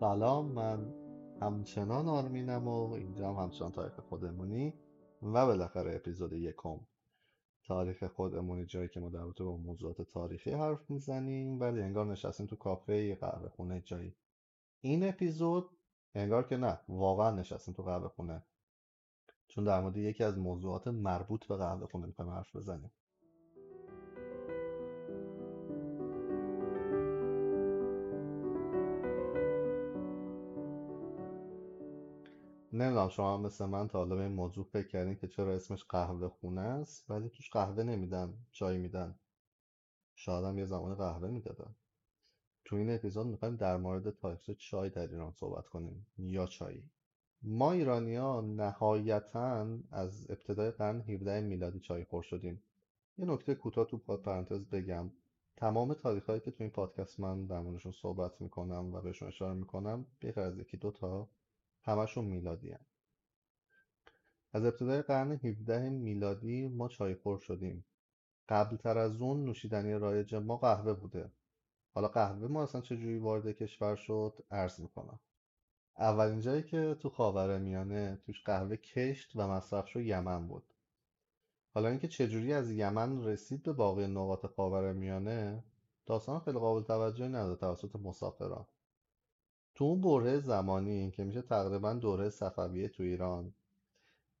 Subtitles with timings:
[0.00, 0.94] سلام من
[1.42, 4.74] همچنان آرمینم و اینجا هم همچنان تاریخ خودمونی
[5.22, 6.80] و بالاخره اپیزود یکم
[7.66, 11.60] تاریخ خودمونی جایی که ما در با موضوعات تاریخی حرف می‌زنیم.
[11.60, 14.16] ولی انگار نشستیم تو کافه قهوه خونه جایی.
[14.80, 15.70] این اپیزود
[16.14, 18.42] انگار که نه واقعا نشستیم تو قهوه خونه.
[19.48, 22.90] چون در مورد یکی از موضوعات مربوط به قهوه خونه می‌خوایم حرف بزنیم.
[32.76, 35.84] نمی‌دونم شما هم مثل من تا حالا به این موضوع فکر کردین که چرا اسمش
[35.84, 39.14] قهوه خونه است ولی توش قهوه نمیدن چای میدن.
[40.14, 41.74] شاید هم یه زمان قهوه می‌دادن.
[42.64, 46.90] تو این اپیزود می‌خوایم در مورد تاریخ چای در ایران صحبت کنیم یا چایی.
[47.42, 52.62] ما ایرانی ها نهایتا از ابتدای قرن 17 میلادی چای خور شدیم.
[53.18, 55.10] یه نکته کوتاه تو پرانتز بگم.
[55.56, 59.54] تمام تاریخ هایی که تو این پادکست من در موردشون صحبت می‌کنم و بهشون اشاره
[59.54, 61.28] می‌کنم بغیر از یکی دو تا
[61.86, 62.86] همشون میلادی هن.
[64.52, 67.84] از ابتدای قرن 17 میلادی ما چای خور شدیم.
[68.48, 71.32] قبل تر از اون نوشیدنی رایج ما قهوه بوده.
[71.94, 75.20] حالا قهوه ما اصلا چجوری وارد کشور شد عرض می‌کنم.
[75.98, 80.74] اولین جایی که تو خاور میانه توش قهوه کشت و مصرف شد یمن بود.
[81.74, 85.64] حالا اینکه چجوری از یمن رسید به باقی نقاط خاور میانه
[86.06, 88.66] داستان خیلی قابل توجهی نداره توسط مسافران.
[89.76, 93.54] تو اون بره زمانی که میشه تقریبا دوره صفویه تو ایران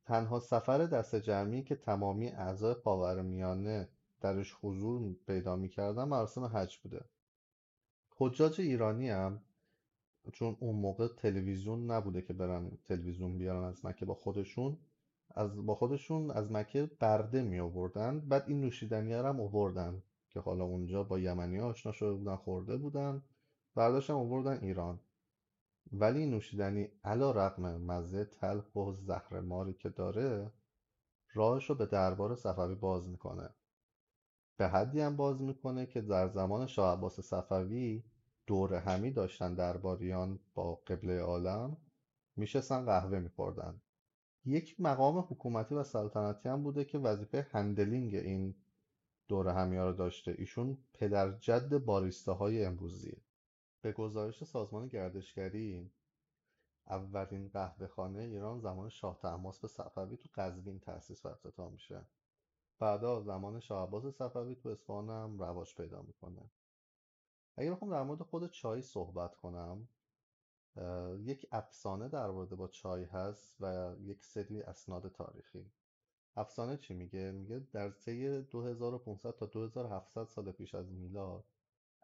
[0.04, 3.88] تنها سفر دست جمعی که تمامی اعضای خاورمیانه
[4.20, 7.04] درش حضور پیدا می‌کردن مراسم حج بوده.
[8.16, 9.40] حجاج ایرانی هم
[10.32, 14.78] چون اون موقع تلویزیون نبوده که برن تلویزیون بیارن از مکه با خودشون
[15.34, 20.64] از با خودشون از مکه برده می آوردن بعد این نوشیدنی هم آوردن که حالا
[20.64, 23.22] اونجا با یمنی آشنا شده بودن خورده بودن
[23.74, 25.00] برداشتن آوردن ایران.
[25.92, 30.52] ولی نوشیدنی علا رقم مزه تلخ و زهر ماری که داره
[31.34, 33.50] راهش رو به دربار صفوی باز می‌کنه.
[34.56, 38.04] به حدی هم باز می‌کنه که در زمان شاه عباس صفوی
[38.46, 41.76] دور همی داشتن درباریان با قبله عالم
[42.36, 43.80] میشستن قهوه میخوردن.
[44.44, 48.54] یک مقام حکومتی و سلطنتی هم بوده که وظیفه هندلینگ این
[49.28, 50.34] دور همی ها رو داشته.
[50.38, 53.25] ایشون پدر جد باریستاهای امروزیه.
[53.86, 55.90] به گزارش سازمان گردشگری
[56.86, 62.06] اولین قهوهخانه ایران زمان شاه طهماسب صفوی تو قزوین تأسیس و افتتاح میشه.
[62.78, 66.50] بعدا زمان شاه عباس صفوی تو اصفهان هم رواج پیدا می‌کنه.
[67.56, 69.88] اگه بخوام در مورد خود چای صحبت کنم
[71.18, 75.70] یک افسانه در مورد با چای هست و یک سری اسناد تاریخی.
[76.36, 81.44] افسانه چی میگه؟ میگه در طی 2500 تا 2700 سال پیش از میلاد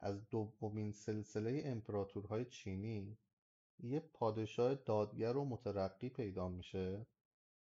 [0.03, 3.19] از دومین سلسله امپراتورهای چینی
[3.79, 7.07] یه پادشاه دادگر و مترقی پیدا میشه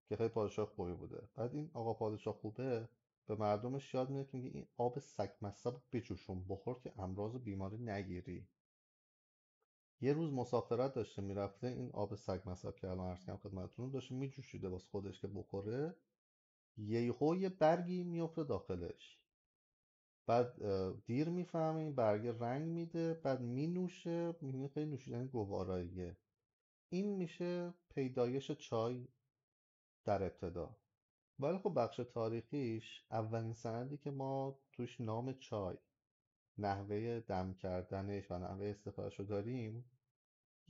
[0.10, 1.30] که خیلی پادشاه خوبی بوده.
[1.36, 2.90] بعد این آقا پادشاه خوبه
[3.28, 7.40] به مردمش یاد میده که میگه این آب سگ مصب بجوشون بخور که امراض و
[7.40, 8.48] بیماری نگیری.
[10.02, 14.16] یه روز مسافرت داشته می‌رفته این آب سگ مصب که الان عرض کردم خدمتتون داشته
[14.16, 15.96] میجوشیده واسه خودش که بخوره.
[16.78, 19.21] یهو یه برگی میفته داخلش.
[20.26, 20.62] بعد
[21.06, 26.18] دیر می‌فهمه این برگه رنگ میده بعد مینوشه می‌بینه خیلی نوشیدن گواراییه.
[26.90, 29.08] این میشه پیدایش چای
[30.06, 30.76] در ابتدا.
[31.40, 35.78] ولی خب بخش تاریخیش اولین سندی که ما توش نام چای
[36.58, 39.92] نحوه دم کردنش و نحوه استفادهش رو داریم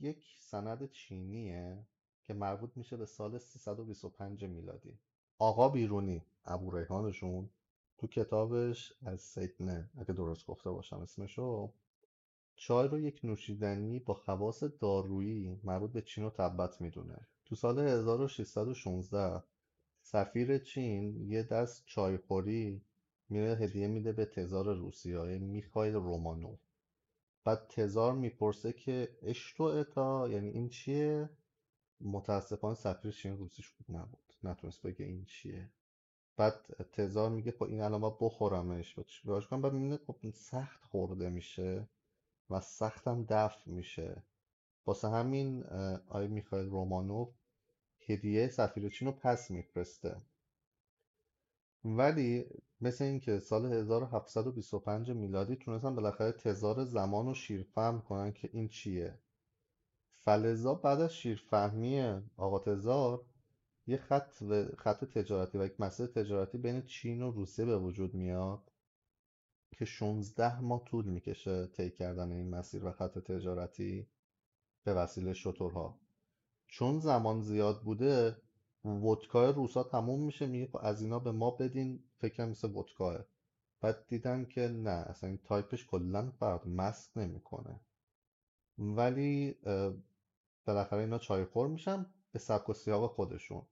[0.00, 1.86] یک سند چینیه
[2.22, 4.98] که مربوط میشه به سال 325 میلادی.
[5.38, 7.50] آقا بیرونی ابو ریحانشون
[8.02, 11.72] تو کتابش از سیدنه اگه درست گفته باشم اسمشو
[12.54, 17.28] چای رو یک نوشیدنی با خواص دارویی مربوط به چین و تبت می‌دونه.
[17.44, 19.42] تو سال 1616
[20.00, 22.84] سفیر چین یه دست چایخوری
[23.28, 26.60] میره هدیه میده به تزار روسیه های میخایل رومانوف
[27.44, 31.30] بعد تزار می‌پرسه که اشتو اتا؟ یعنی این چیه؟
[32.00, 34.34] متاسفانه سفیر چین روسیش خوب نبود.
[34.44, 35.70] نتونست بگه این چیه.
[36.36, 38.98] بعد تزار میگه خب این الان باید بخورمش.
[39.24, 41.88] باش کنم بعد می‌بینه خب سخت خورده میشه
[42.50, 44.22] و سختم دفع میشه.
[44.86, 45.64] واسه همین
[46.08, 47.28] آی میخایل رومانوف
[48.08, 50.16] هدیه سفیر چین رو پس میفرسته.
[51.84, 52.44] ولی
[52.80, 59.18] مثل اینکه سال 1725 میلادی تونستن بالاخره تزار زمان رو شیرفهم کنن که این چیه.
[60.12, 63.24] فلزا بعد از شیرفهمی آقا تزار
[63.86, 64.32] یه خط
[64.78, 68.72] خط تجارتی و یک مسیر تجارتی بین چین و روسیه به وجود میاد
[69.72, 74.06] که 16 ماه طول می‌کشه طی کردن این مسیر و خط تجارتی
[74.84, 76.00] به وسیله شترها.
[76.66, 78.36] چون زمان زیاد بوده
[78.84, 83.18] ودکای روسا تموم میشه میگه خب از اینا به ما بدین فکر مثل ودکاه
[83.80, 87.80] بعد دیدن که نه اصلا این تایپش کلا فرق مست نمی‌کنه.
[88.78, 89.56] ولی
[90.66, 92.06] بالاخره اینا چای خور میشن.
[92.32, 93.62] به سبک و سیاق خودشون.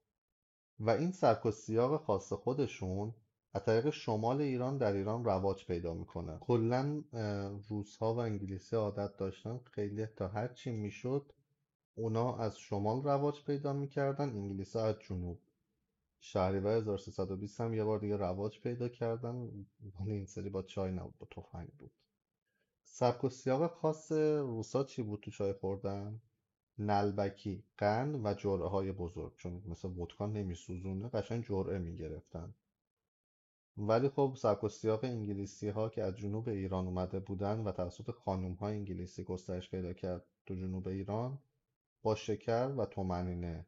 [0.80, 3.14] و این سبک و سیاق خاص خودشون
[3.54, 6.38] از طریق شمال ایران در ایران رواج پیدا می‌کنه.
[6.38, 7.02] کلا
[7.68, 11.32] روسها و انگلیسی عادت داشتن خیلی تا هر چی می‌شد
[11.94, 15.40] اونا از شمال رواج پیدا می‌کردن انگلیسی از جنوب.
[16.20, 19.66] شهریور 1320 هم یه بار دیگه رواج پیدا کردن.
[20.00, 21.90] ولی این سری با چای نبود با تفنگ بود.
[22.82, 26.20] سبک و سیاق خاص روسا چی بود تو چای خوردن؟
[26.80, 32.54] نلبکی قند و جرعه های بزرگ چون مثل ودکا نمیسوزونه قشنگ جرعه می‌گرفتن.
[33.76, 38.10] ولی خب سبک و سیاق انگلیسی ها که از جنوب ایران اومده بودن و توسط
[38.10, 41.38] خانوم های انگلیسی گسترش پیدا کرد تو جنوب ایران
[42.02, 43.66] با شکر و تومنینه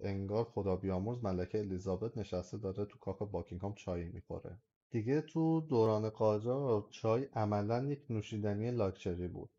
[0.00, 4.58] انگار خدا بیامرز ملکه الیزابت نشسته داره تو کاخ باکینگهام چای می‌خوره.
[4.90, 9.50] دیگه تو دوران قاجار چای عملا یک نوشیدنی لاکچری بود.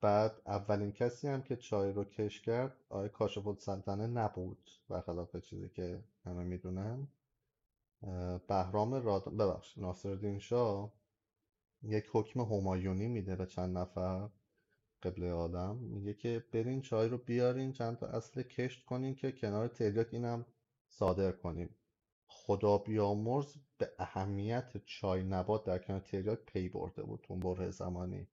[0.00, 5.68] بعد اولین کسی هم که چای رو کش کرد آقای کاشف السلطنه نبود برخلاف چیزی
[5.68, 7.08] که همه می‌دونن.
[8.48, 10.92] بهرام راد ببخش ناصرالدین شاه
[11.82, 14.28] یک حکم همایونی میده به چند نفر
[15.02, 15.76] قبله آدم.
[15.76, 20.46] میگه که برین چای رو بیارین چند تا اصل کشت کنین که کنار تریاک اینم
[20.88, 21.74] صادر کنیم.
[22.26, 28.28] خدا بیامرز به اهمیت چای نبات در کنار تریاک پی برده بود اون بره زمانی.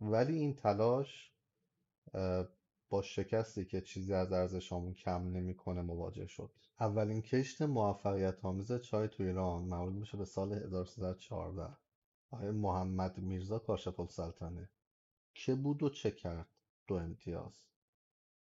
[0.00, 1.32] ولی این تلاش
[2.88, 6.50] با شکستی که چیزی از ارزشامون کم نمی‌کنه مواجه شد.
[6.80, 11.76] اولین کشت موفقیت آمیز چای تو ایران مربوط میشه به سال 1314
[12.30, 14.70] آقای محمد میرزا کاشف السلطنه.
[15.34, 16.48] که بود و چه کرد؟
[16.86, 17.62] دو امتیاز.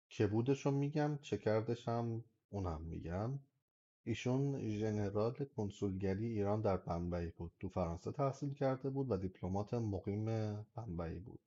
[0.10, 3.40] که بودش رو میگم چه کردش هم اونم میگم.
[4.04, 7.51] ایشون ژنرال کنسولگری ایران در بمبئی بود.
[7.60, 10.25] تو فرانسه تحصیل کرده بود و دیپلمات مقیم
[10.75, 11.40] بمبئی بود.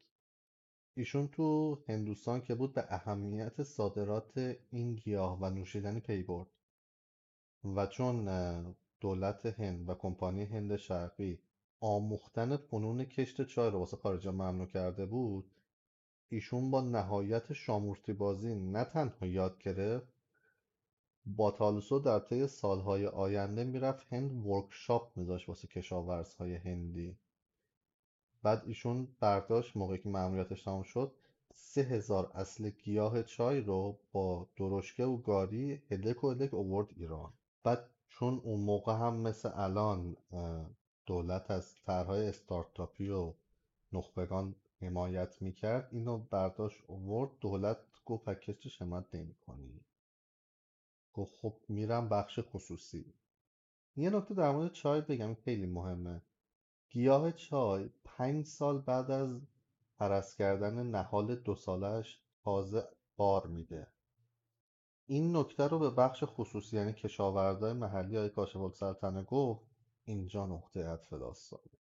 [0.94, 6.48] ایشون تو هندوستان که بود به اهمیت صادرات این گیاه و نوشیدنی پی برد.
[7.64, 8.28] و چون
[9.00, 11.38] دولت هند و کمپانی هند شرقی
[11.80, 15.50] آموختن فنون کشت چای رو واسه خارجی ممنوع کرده بود
[16.28, 20.11] ایشون با نهایت شامورتی بازی نه تنها یاد گرفت
[21.26, 27.16] با تالوسو در طی سالهای آینده می‌رفت هند ورکشاپ میذاشت واسه کشاورزهای هندی.
[28.42, 31.12] بعد ایشون برداشت موقعی که مأموریتش تمام شد
[31.54, 37.32] سه هزار اصل گیاه چای رو با درشکه و گاری هدک و هدک اوورد ایران.
[37.62, 40.16] بعد چون اون موقع هم مثل الان
[41.06, 43.34] دولت از طرحهای استارتاپی و
[43.92, 49.80] نخبگان حمایت می‌کرد اینو برداشت اوورد دولت گفت پکیجش حمایت نمی‌کنی.
[51.12, 53.14] گفت خب میرم بخش خصوصی.
[53.96, 56.22] یه نکته در مورد چای بگم خیلی مهمه.
[56.90, 59.40] گیاه چای پنج سال بعد از
[59.98, 63.86] پرست کردن نهال دو سالش تازه بار میده.
[65.06, 69.66] این نکته رو به بخش خصوصی یعنی کشاورزای محلی های کاشف السلطنه گفت
[70.04, 71.78] اینجا نقطه عطف داستانه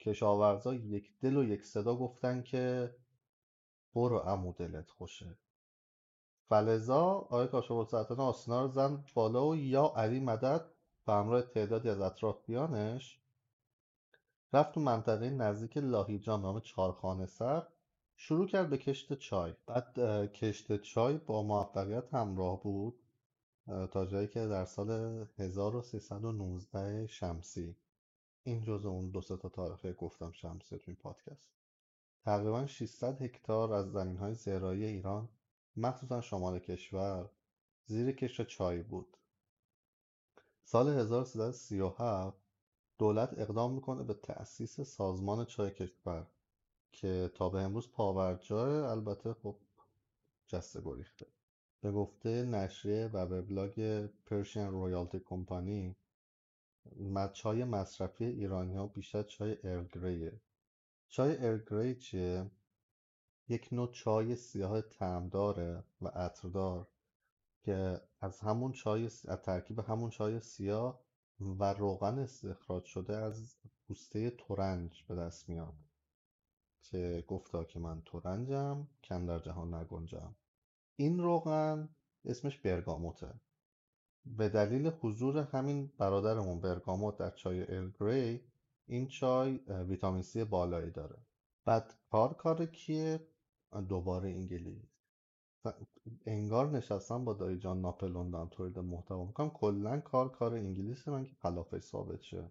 [0.00, 2.94] کشاورزا یک دل و یک صدا گفتن که
[3.94, 5.38] برو عمو دلت خوشه.
[6.50, 10.64] فلزا آقای کاشف السلطنه آسنا رو زن بالا و یا علی مدد
[11.06, 13.20] به همراه تعدادی از اطرافیانش
[14.52, 17.66] رفت تو منطقه نزدیک لاهیجان نام چارخانه سر.
[18.16, 19.54] شروع کرد به کشت چای.
[19.66, 19.94] بعد
[20.32, 23.00] کشت چای با موفقیت همراه بود
[23.90, 24.90] تا جایی که در سال
[25.38, 27.76] 1319 شمسی.
[28.42, 31.50] این جزء اون دو تا تاریخه گفتم شمسی تو این پادکست.
[32.24, 35.28] تقریبا 600 هکتار از زمینهای زراعی ایران
[35.80, 37.30] مخصوصا شمال کشور
[37.86, 39.16] زیر کشت چای بود.
[40.64, 42.38] سال 1337
[42.98, 46.26] دولت اقدام می‌کنه به تأسیس سازمان چای کشور
[46.92, 49.56] که تا به امروز پاورجای البته خب
[50.46, 51.26] جسته گریخته.
[51.80, 55.96] به گفته نشریه و وبلاگ پرشین رویالتی کمپانی
[57.32, 60.40] چای مصرفی ایرانی ها بیشتر چای ارگریه
[61.08, 62.50] چای ارگری چیه؟
[63.50, 66.88] یک نوع چای سیاه تعمداره و عطردار
[67.62, 71.00] که از همون چای از ترکیب همون چای سیاه
[71.40, 75.74] و روغن استخراج شده از پوسته ترنج به دست میاد
[76.82, 80.34] که گفتا که من ترنجم کم در جهان نگنجم.
[80.96, 81.88] این روغن
[82.24, 83.34] اسمش برگاموته.
[84.24, 87.92] به دلیل حضور همین برادرمون برگاموت در چای ال
[88.86, 91.16] این چای ویتامین سی بالایی داره.
[91.64, 93.26] بعد کار کار کیه؟
[93.88, 94.90] دوباره انگلیس
[96.26, 99.24] انگار نشستم با دایی جان ناپلون دارم تولید محتوا.
[99.24, 102.50] می‌کنم کلا کار کار انگلیس من که خلافش ثابت شه.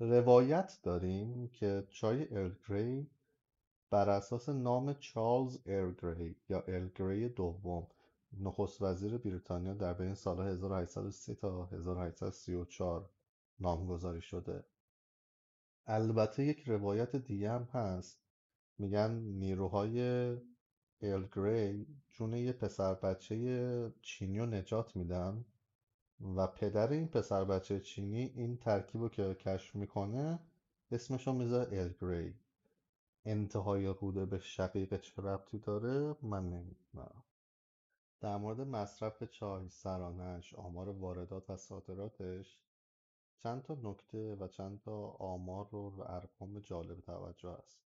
[0.00, 3.04] روایت داریم که چای ارل
[3.90, 7.86] بر اساس نام چارلز ارل یا ارل دوم
[8.40, 13.10] نخست وزیر بریتانیا در بین سالها 1830 تا 1834
[13.60, 14.64] نامگذاری شده.
[15.86, 18.21] البته یک روایت دیگه هم هست.
[18.78, 20.00] میگن نیروهای
[21.00, 25.44] ارل گری جون یه پسر بچه چینی رو نجات میدن
[26.36, 30.38] و پدر این پسر بچه چینی این ترکیب رو که کشف می‌کنه
[30.90, 32.34] اسمش رو می‌ذاره ارل گری.
[33.24, 37.22] انتهای روده به شقیقه چه ربطی داره؟ من نمی‌دونم.
[38.20, 42.58] در مورد مصرف چای سرانش آمار واردات و صادراتش
[43.38, 47.91] چند تا نکته و چند تا آمار رو ارقام جالب توجه است.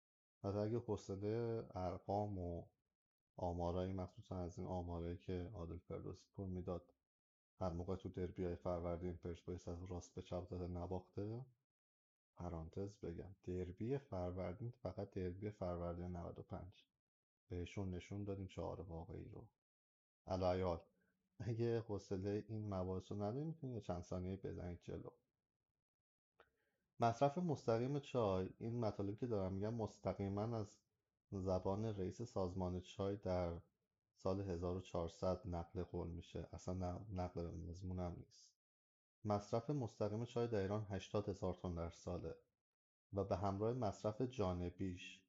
[0.44, 2.64] و اگه حوصله ارقام و
[3.36, 6.94] آمارایی مخصوصا از این آمارایی که عادل فردوسی پور می‌داد
[7.60, 11.44] هر موقع تو دربی های فروردین پرسپولیس از راست به چپ زده نباخته
[12.36, 16.84] پرانتز بگم دربی فروردین فقط دربی فروردین 95
[17.48, 19.48] بهشون نشون دادیم چهار واقعی رو.
[20.26, 20.80] علایال
[21.38, 25.10] اگه حوصله این مباحث رو نداریم می‌تونید چند ثانیه بزنید جلو.
[27.00, 30.78] مصرف مستقیم چای این مطالبی که دارم میگم مستقیما از
[31.32, 33.52] زبان رئیس سازمان چای در
[34.12, 36.48] سال 1400 نقل قول میشه.
[36.52, 38.48] اصلا نقل مضمون هم نیست.
[39.24, 42.34] مصرف مستقیم چای در ایران 80 هزار تن در ساله
[43.12, 45.20] و به همراه مصرف جانبیش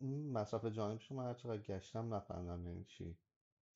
[0.00, 3.18] این مصرف جانبیش من هر چقدر گشتم نفهمیدم یعنی چی.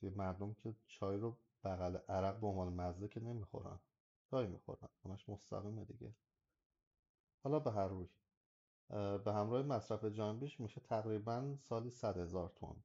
[0.02, 3.78] مردم که چای رو بغل عرق به عنوان مزه که نمی‌خورن.
[4.30, 4.88] چای می‌خورن.
[5.04, 6.14] همش مستقیمه دیگه.
[7.42, 8.08] حالا به هر روی
[9.18, 12.84] به همراه مصرف جانبیش میشه تقریبا سالی 100 هزار تن.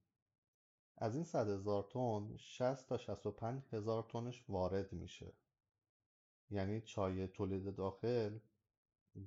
[0.97, 5.33] از این 100 هزار تن 60 تا 65 هزار تنش وارد میشه.
[6.49, 8.39] یعنی چای تولید داخل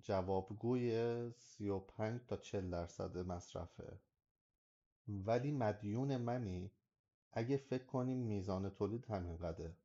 [0.03, 4.01] جوابگوی 35 تا 40 درصد مصرفه.
[5.09, 6.71] ولی مدیون منی
[7.33, 9.77] اگه فکر کنیم میزان تولید همینقدره.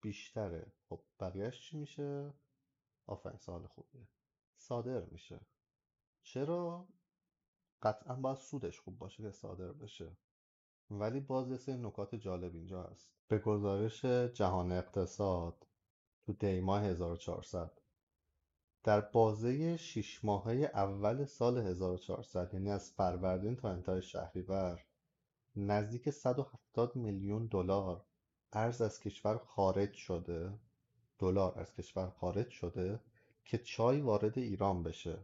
[0.00, 0.72] بیشتره.
[0.88, 2.34] خب بقیهش چی میشه؟
[3.06, 4.08] آفرین سوال خوبیه.
[4.60, 5.40] صادر میشه
[6.22, 6.88] چرا؟
[7.82, 10.16] قطعا باید سودش خوب باشه که صادر بشه.
[10.90, 13.10] ولی باز یه سری نکات جالب اینجا هست.
[13.28, 15.66] به گزارش جهان اقتصاد
[16.26, 17.80] تو دیماه 1400
[18.84, 24.84] در بازه شیش ماهه اول سال 1400 یعنی از فروردین تا انتهای شهریور
[25.56, 28.04] نزدیک 170 میلیون دلار
[28.52, 30.58] ارز از کشور خارج شده.
[31.18, 33.00] دلار از کشور خارج شده.
[33.44, 35.18] که چای وارد ایران بشه.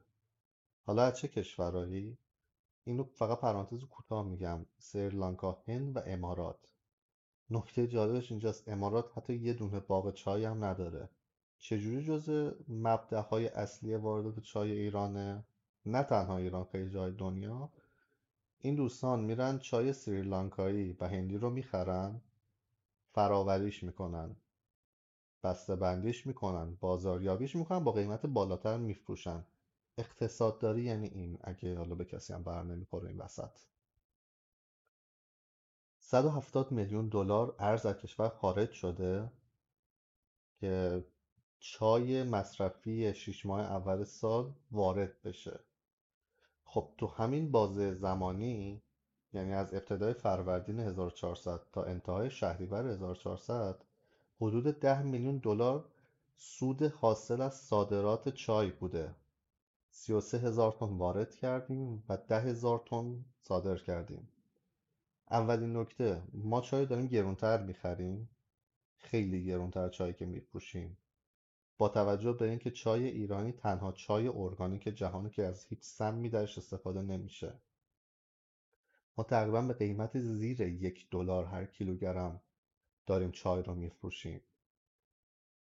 [0.87, 2.19] حالا از چه کشورهایی؟
[2.85, 4.67] اینو فقط پرانتز کوتاه میگم.
[4.79, 6.69] سریلانکا هند و امارات.
[7.51, 11.09] نکته جالبش اینجاست امارات حتی یه دونه باغ چای هم نداره.
[11.59, 15.45] چجوری جز مبدأهای اصلی واردات چای ایرانه؟
[15.87, 17.73] نه تنها ایران خیلی جای دنیا.
[18.59, 22.21] این دوستان میرن چای سریلانکایی و هندی رو می‌خرن
[23.15, 24.37] فراوریش می‌کنن.
[25.43, 29.45] بسته بندیش می‌کنن بازاریابیش می‌کنن با قیمت بالاتر میفروشن.
[29.99, 33.59] اقتصادداری یعنی این اگه حالا به کسی هم بر نمی‌خوره این وسط.
[35.99, 39.33] 170 میلیون دلار ارز از کشور خارج شده
[40.61, 41.05] که
[41.59, 45.61] چای مصرفی شیش ماه اول سال وارد بشه.
[46.65, 48.83] خب تو همین بازه زمانی
[49.33, 53.85] یعنی از ابتدای فروردین 1400 تا انتهای شهریور 1400
[54.41, 55.89] حدود 10 میلیون دلار
[56.37, 59.15] سود حاصل از صادرات چای بوده.
[59.91, 64.29] 33 هزار تن وارد کردیم و 10 هزار تن صادر کردیم.
[65.31, 68.31] اولین نکته ما چای داریم گرونتر می‌خریم؟
[68.97, 70.97] خیلی گرونتر چایی که میفروشیم.
[71.79, 76.59] با توجه به اینکه چای ایرانی تنها چای ارگانیک جهانی که از هیچ سمی درش
[76.59, 77.53] استفاده نمیشه.
[79.19, 82.41] ما تقریبا به قیمت زیر یک دلار هر کیلوگرم
[83.07, 84.41] داریم چای رو میفروشیم.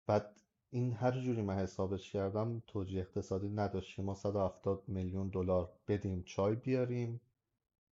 [0.07, 5.73] بعد این هر جوری من حسابش کردم توجیه اقتصادی نداشت که ما 170 میلیون دلار
[5.87, 7.21] بدیم چای بیاریم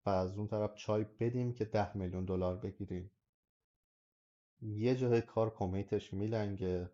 [0.05, 3.12] و از اون طرف چای بدیم که 10 میلیون دلار بگیریم.
[4.62, 6.89] یه جای کار کمیتش میلنگه.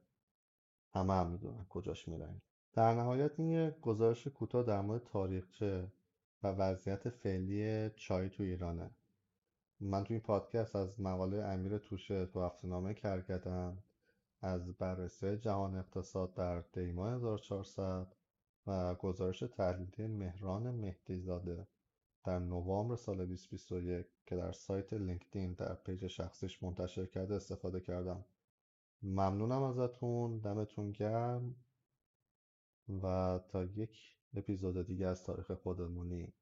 [0.94, 2.42] همه هم می‌دونن کجاش میلنگه.
[2.74, 5.92] در نهایت این یه گزارش کوتاه در مورد تاریخچه
[6.44, 8.92] و وضعیت فعلی چای تو ایرانه.
[9.80, 13.84] من تو این پادکست از مقاله امیر توشه تو هفته‌نامه کرگدن
[14.42, 18.16] از بررسی جهان اقتصاد در دی ماه 1400
[18.68, 21.68] و گزارش تحلیلی مهران مهدیزاده
[22.24, 28.26] در نوامبر سال 2021 که در سایت LinkedIn در page شخصیش منتشر کرده استفاده کردم.
[29.02, 31.56] ممنونم ازتون دمتون گرم
[33.04, 36.34] و تا یک اپیزود دیگه از تاریخ خودمونی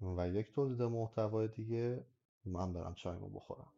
[0.00, 2.06] و یک تولید محتوای دیگه
[2.46, 3.73] من برم چایمو بخورم.